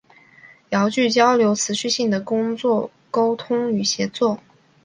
[0.69, 4.39] 遥距交流持续性的工作沟通与协作